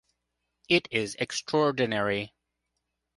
It 0.67 0.87
is 0.89 1.15
extraordinary. 1.19 2.33